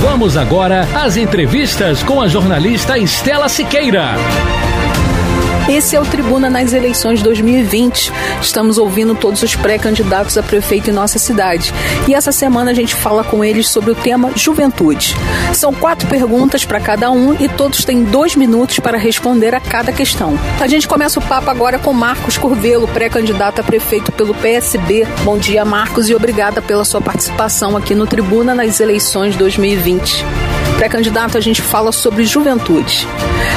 [0.00, 4.14] Vamos agora às entrevistas com a jornalista Estela Siqueira.
[5.68, 8.12] Esse é o Tribuna nas eleições 2020.
[8.40, 11.74] Estamos ouvindo todos os pré-candidatos a prefeito em nossa cidade.
[12.06, 15.16] E essa semana a gente fala com eles sobre o tema juventude.
[15.52, 19.92] São quatro perguntas para cada um e todos têm dois minutos para responder a cada
[19.92, 20.38] questão.
[20.60, 25.04] A gente começa o papo agora com Marcos Curvelo, pré-candidato a prefeito pelo PSB.
[25.24, 30.24] Bom dia, Marcos, e obrigada pela sua participação aqui no Tribuna nas eleições 2020.
[30.76, 33.08] Pré-candidato, a gente fala sobre juventude.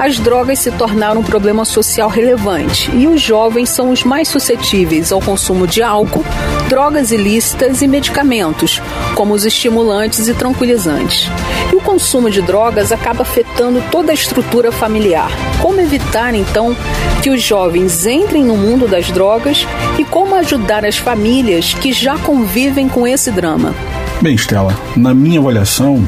[0.00, 5.12] As drogas se tornaram um problema social relevante e os jovens são os mais suscetíveis
[5.12, 6.24] ao consumo de álcool,
[6.70, 8.80] drogas ilícitas e medicamentos,
[9.14, 11.28] como os estimulantes e tranquilizantes.
[11.70, 15.30] E o consumo de drogas acaba afetando toda a estrutura familiar.
[15.60, 16.74] Como evitar, então,
[17.22, 19.66] que os jovens entrem no mundo das drogas
[19.98, 23.74] e como ajudar as famílias que já convivem com esse drama?
[24.22, 26.02] Bem, Estela, na minha avaliação,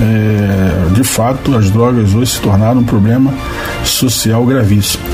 [0.00, 3.32] é, de fato, as drogas hoje se tornaram um problema
[3.84, 5.04] social gravíssimo.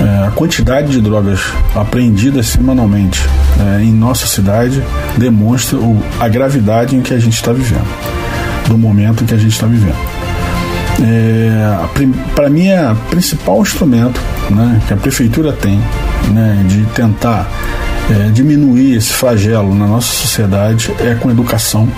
[0.00, 1.40] É, a quantidade de drogas
[1.74, 3.26] apreendidas semanalmente
[3.58, 4.82] é, em nossa cidade
[5.16, 7.86] demonstra o, a gravidade em que a gente está vivendo,
[8.68, 9.96] do momento em que a gente está vivendo.
[11.02, 11.78] É,
[12.34, 15.80] Para mim, é o principal instrumento né, que a prefeitura tem
[16.32, 17.48] né, de tentar
[18.10, 21.88] é, diminuir esse flagelo na nossa sociedade é com educação,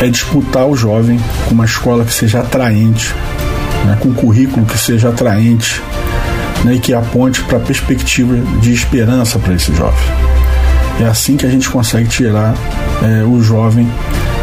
[0.00, 3.14] é disputar o jovem com uma escola que seja atraente,
[3.84, 5.80] né, com um currículo que seja atraente
[6.64, 10.00] né, e que aponte para a perspectiva de esperança para esse jovem.
[11.00, 12.54] É assim que a gente consegue tirar
[13.02, 13.88] é, o jovem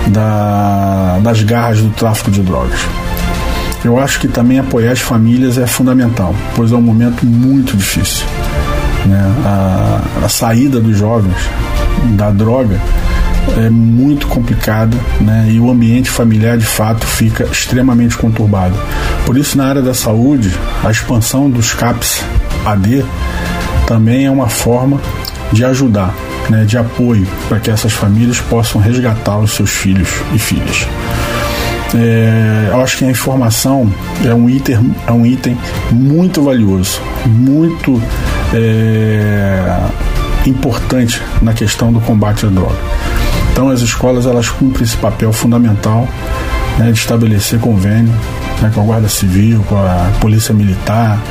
[0.07, 2.79] da, das garras do tráfico de drogas.
[3.84, 8.25] Eu acho que também apoiar as famílias é fundamental, pois é um momento muito difícil.
[9.06, 9.22] Né?
[9.45, 11.38] A, a saída dos jovens
[12.18, 12.79] da droga
[13.58, 15.48] é muito complicada né?
[15.50, 18.76] e o ambiente familiar de fato fica extremamente conturbado.
[19.26, 20.52] Por isso, na área da saúde,
[20.84, 22.24] a expansão dos CAPS
[22.66, 23.06] AD
[23.88, 25.00] também é uma forma
[25.52, 26.14] de ajudar,
[26.50, 26.66] né?
[26.66, 30.88] de apoio para que essas famílias possam resgatar os seus filhos e filhas.
[31.96, 33.92] É, eu acho que a informação
[34.24, 35.58] é um item, é um item
[35.92, 38.00] muito valioso, muito
[38.54, 39.80] é,
[40.46, 42.78] importante na questão do combate à droga.
[43.59, 46.08] Então as escolas elas cumprem esse papel fundamental
[46.78, 48.14] né, de estabelecer convênio
[48.62, 51.22] né, com a Guarda Civil, com a Polícia Militar,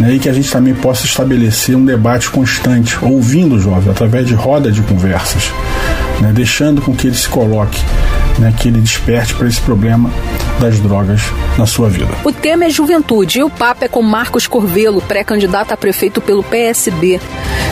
[0.00, 4.26] né, e que a gente também possa estabelecer um debate constante, ouvindo o jovem, através
[4.26, 5.52] de roda de conversas,
[6.22, 7.78] né, deixando com que ele se coloque
[8.38, 10.08] né, que ele desperte para esse problema
[10.60, 11.20] das drogas
[11.58, 12.12] na sua vida.
[12.24, 16.42] O tema é juventude e o papo é com Marcos Corvelo, pré-candidato a prefeito pelo
[16.42, 17.20] PSB.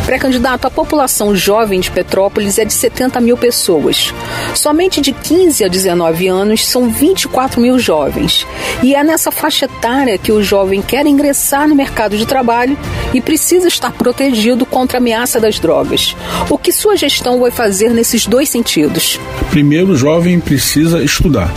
[0.05, 4.13] Pré-candidato, a população jovem de Petrópolis é de 70 mil pessoas.
[4.55, 8.47] Somente de 15 a 19 anos são 24 mil jovens.
[8.83, 12.77] E é nessa faixa etária que o jovem quer ingressar no mercado de trabalho
[13.15, 16.17] e precisa estar protegido contra a ameaça das drogas.
[16.51, 19.21] O que sua gestão vai fazer nesses dois sentidos?
[19.51, 21.51] Primeiro, o jovem precisa estudar.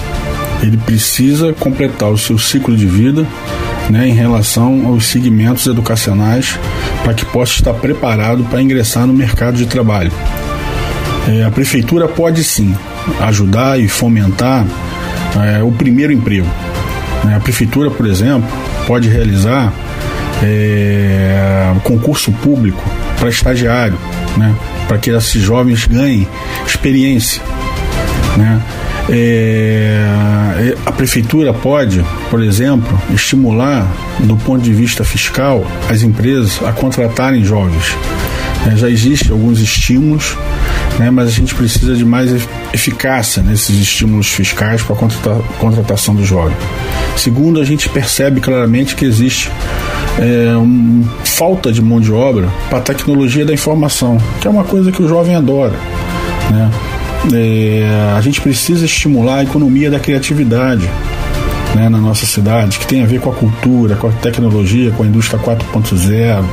[0.66, 3.26] Ele precisa completar o seu ciclo de vida
[3.90, 6.58] né, em relação aos segmentos educacionais
[7.03, 10.12] para que possa estar preparado para ingressar no mercado de trabalho.
[11.28, 12.76] É, a prefeitura pode sim
[13.22, 14.66] ajudar e fomentar
[15.36, 16.48] é, o primeiro emprego.
[17.24, 17.36] Né?
[17.36, 18.50] A prefeitura, por exemplo,
[18.88, 19.72] pode realizar
[20.44, 20.96] é,
[21.86, 22.84] concurso público
[23.18, 23.97] para estagiário,
[24.36, 24.53] né?
[24.88, 26.28] para que esses jovens ganhem
[26.66, 27.42] experiência.
[28.35, 28.59] Né?
[29.09, 30.05] É,
[30.57, 33.87] é, a prefeitura pode, por exemplo, estimular,
[34.22, 37.96] do ponto de vista fiscal, as empresas a contratarem jovens.
[38.66, 40.35] É, já existem alguns estímulos,
[40.97, 42.31] né, mas a gente precisa de mais
[42.73, 46.55] eficácia nesses estímulos fiscais para a contrata contratação do jovem.
[47.16, 49.52] Segundo, a gente percebe claramente que existe
[50.17, 54.63] é, um, falta de mão de obra para a tecnologia da informação, que é uma
[54.63, 55.75] coisa que o jovem adora.
[56.49, 56.72] Né?
[57.34, 60.90] É, a gente precisa estimular a economia da criatividade
[61.76, 65.04] né, na nossa cidade, que tem a ver com a cultura, com a tecnologia, com
[65.04, 66.44] a indústria 4.0,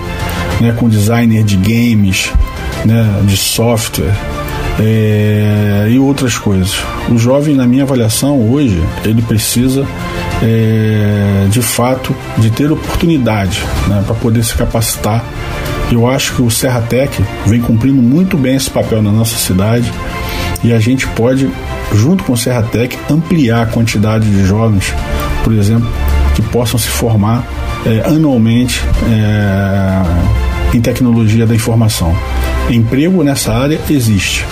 [0.61, 2.31] né, com designer de games,
[2.85, 4.13] né, de software.
[4.81, 6.75] É, e outras coisas.
[7.11, 9.87] O jovem, na minha avaliação hoje, ele precisa
[10.43, 15.23] é, de fato de ter oportunidade né, para poder se capacitar.
[15.91, 19.93] Eu acho que o Serratec vem cumprindo muito bem esse papel na nossa cidade
[20.65, 21.51] e a gente pode,
[21.93, 24.93] junto com o Serratec, ampliar a quantidade de jovens,
[25.43, 25.89] por exemplo,
[26.35, 27.45] que possam se formar
[27.85, 32.17] é, anualmente é, em tecnologia da informação.
[32.71, 34.47] Emprego nessa área existe.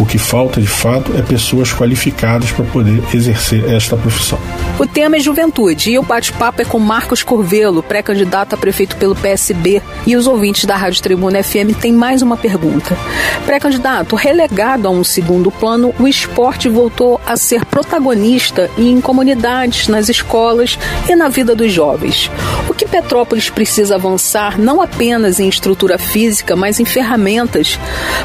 [0.00, 4.38] O que falta de fato é pessoas qualificadas para poder exercer esta profissão.
[4.76, 9.14] O tema é juventude e o bate-papo é com Marcos Corvelo, pré-candidato a prefeito pelo
[9.14, 9.80] PSB.
[10.04, 12.98] E os ouvintes da Rádio Tribuna FM têm mais uma pergunta.
[13.46, 20.08] Pré-candidato, relegado a um segundo plano, o esporte voltou a ser protagonista em comunidades, nas
[20.08, 20.76] escolas
[21.08, 22.28] e na vida dos jovens.
[22.68, 27.78] O que Petrópolis precisa avançar não apenas em estrutura física, mas em ferramentas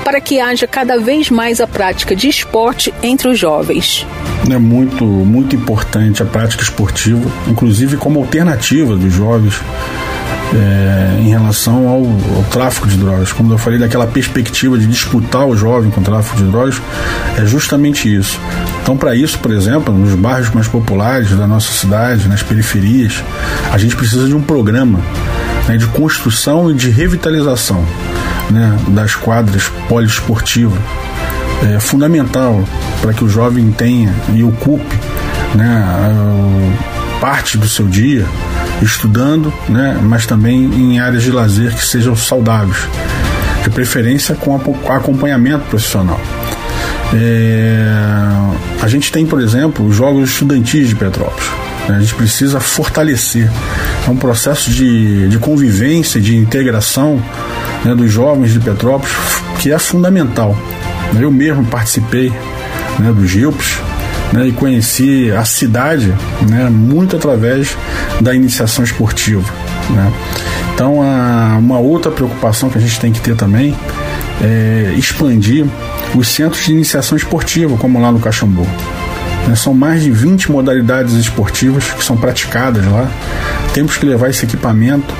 [0.03, 4.05] para que haja cada vez mais a prática de esporte entre os jovens.
[4.49, 9.61] É muito, muito importante a prática esportiva, inclusive como alternativa dos jovens
[10.53, 12.01] é, em relação ao,
[12.37, 13.31] ao, tráfico de drogas.
[13.31, 16.81] Como eu falei, daquela perspectiva de disputar o jovem com o tráfico de drogas,
[17.37, 18.39] é justamente isso.
[18.81, 23.23] Então, para isso, por exemplo, nos bairros mais populares da nossa cidade, nas periferias,
[23.71, 24.99] a gente precisa de um programa
[25.67, 27.85] né, de construção e de revitalização
[28.49, 30.79] né, das quadras poliesportivas.
[31.61, 32.63] É fundamental
[33.01, 34.97] para que o jovem tenha e ocupe
[35.55, 35.83] né,
[37.19, 38.25] parte do seu dia
[38.81, 42.77] estudando, né, mas também em áreas de lazer que sejam saudáveis,
[43.63, 46.19] de preferência com acompanhamento profissional.
[47.13, 47.83] É,
[48.81, 51.49] a gente tem, por exemplo, os Jogos Estudantis de Petrópolis.
[51.87, 53.49] Né, a gente precisa fortalecer.
[54.07, 57.21] É um processo de, de convivência, de integração
[57.83, 59.13] né, dos jovens de Petrópolis
[59.59, 60.55] que é fundamental.
[61.17, 62.31] Eu mesmo participei
[62.99, 63.79] né, do GILPS,
[64.31, 66.13] né, e conheci a cidade
[66.47, 67.75] né, muito através
[68.21, 69.43] da iniciação esportiva.
[69.89, 70.11] Né.
[70.73, 73.75] Então, a, uma outra preocupação que a gente tem que ter também
[74.41, 75.65] é expandir
[76.15, 78.65] os centros de iniciação esportiva, como lá no Caxambu.
[79.47, 83.09] Né, são mais de 20 modalidades esportivas que são praticadas lá.
[83.73, 85.13] Temos que levar esse equipamento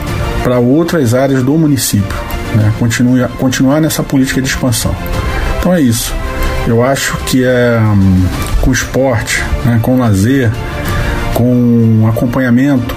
[0.44, 2.15] para outras áreas do município.
[2.56, 4.95] Né, continuar, continuar nessa política de expansão.
[5.59, 6.13] Então é isso.
[6.67, 8.25] Eu acho que é hum,
[8.61, 10.51] com esporte, né, com lazer,
[11.33, 12.95] com acompanhamento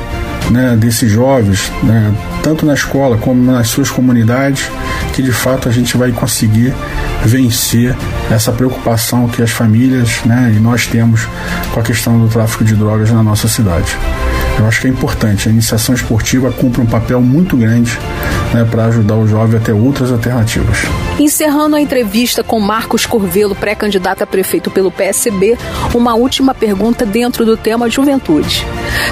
[0.50, 2.12] né, desses jovens, né,
[2.42, 4.70] tanto na escola como nas suas comunidades,
[5.12, 6.74] que de fato a gente vai conseguir
[7.24, 7.96] vencer
[8.30, 11.28] essa preocupação que as famílias né, e nós temos
[11.72, 13.96] com a questão do tráfico de drogas na nossa cidade.
[14.62, 15.48] Eu acho que é importante.
[15.48, 17.98] A iniciação esportiva cumpre um papel muito grande
[18.54, 20.78] né, para ajudar o jovem a ter outras alternativas.
[21.18, 25.58] Encerrando a entrevista com Marcos Corvelo, pré-candidato a prefeito pelo PSB,
[25.92, 28.64] uma última pergunta dentro do tema juventude.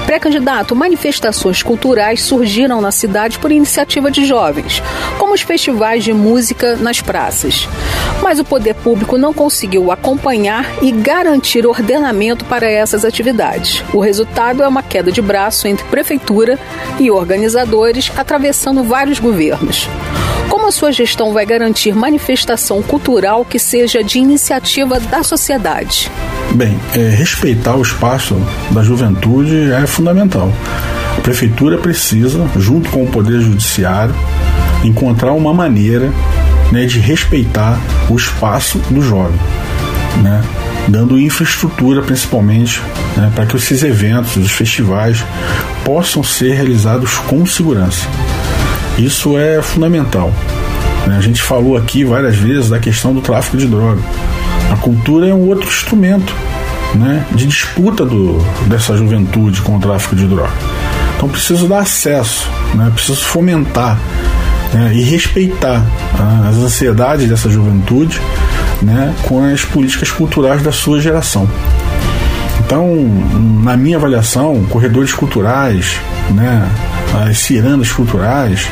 [0.06, 4.81] Pré-candidato, manifestações culturais surgiram na cidade por iniciativa de jovens,
[5.31, 7.69] como os festivais de música nas praças.
[8.21, 13.85] Mas o poder público não conseguiu acompanhar e garantir ordenamento para essas atividades.
[13.94, 16.59] O resultado é uma queda de braço entre prefeitura
[16.99, 19.88] e organizadores, atravessando vários governos.
[20.49, 26.11] Como a sua gestão vai garantir manifestação cultural que seja de iniciativa da sociedade?
[26.56, 28.35] Bem, é, respeitar o espaço
[28.73, 30.52] da juventude é fundamental.
[31.16, 34.14] A prefeitura precisa, junto com o poder judiciário,
[34.85, 36.13] encontrar uma maneira
[36.71, 39.39] né, de respeitar o espaço do jovem,
[40.23, 40.43] né,
[40.89, 42.83] dando infraestrutura principalmente
[43.17, 45.25] né, para que esses eventos, os festivais,
[45.85, 48.07] possam ser realizados com segurança.
[48.99, 50.33] Isso é fundamental.
[51.07, 51.17] Né.
[51.17, 54.01] A gente falou aqui várias vezes da questão do tráfico de droga.
[54.71, 56.35] A cultura é um outro instrumento
[56.95, 60.53] né, de disputa do, dessa juventude com o tráfico de droga.
[61.17, 63.99] Então preciso dar acesso, né, preciso fomentar
[64.73, 65.85] né, e respeitar
[66.19, 68.21] ah, as ansiedades dessa juventude
[68.83, 71.49] né, com as políticas culturais da sua geração.
[72.65, 72.87] Então,
[73.65, 75.99] na minha avaliação, corredores culturais,
[76.31, 76.69] né,
[77.27, 78.69] as cirandas culturais,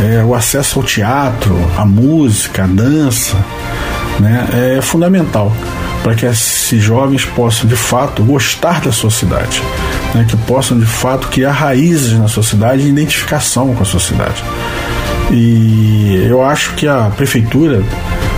[0.00, 3.36] é, o acesso ao teatro, à música, à dança,
[4.18, 5.52] né, é fundamental
[6.02, 9.62] para que esses jovens possam de fato gostar da sua cidade,
[10.14, 14.00] né, que possam de fato criar raízes na sua cidade e identificação com a sua
[14.00, 14.42] cidade.
[15.32, 17.82] E eu acho que a prefeitura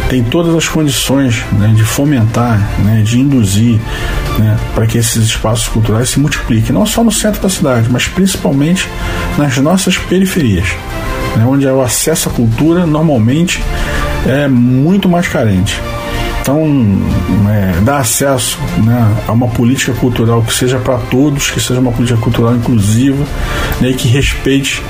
[0.08, 3.80] tem todas as condições né, de fomentar, né, de induzir
[4.38, 8.06] né, para que esses espaços culturais se multipliquem, não só no centro da cidade, mas
[8.06, 8.88] principalmente
[9.36, 10.68] nas nossas periferias,
[11.36, 13.60] né, onde o acesso à cultura normalmente
[14.26, 15.80] é muito mais carente.
[16.42, 16.62] Então,
[17.48, 21.90] é, dar acesso né, a uma política cultural que seja para todos, que seja uma
[21.90, 23.24] política cultural inclusiva
[23.80, 24.82] né, e que respeite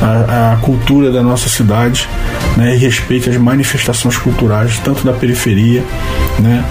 [0.00, 2.08] a, a cultura da nossa cidade
[2.56, 5.84] né, e respeite as manifestações culturais, tanto da periferia
[6.38, 6.64] né,